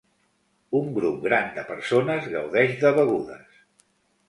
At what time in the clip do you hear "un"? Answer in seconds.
0.79-0.89